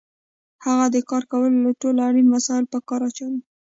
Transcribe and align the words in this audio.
هغه 0.65 0.85
د 0.95 0.97
کار 1.09 1.21
لپاره 1.25 1.77
ټول 1.81 1.95
اړین 2.07 2.27
وسایل 2.29 2.65
په 2.73 2.79
کار 2.89 3.01
اچوي 3.07 3.39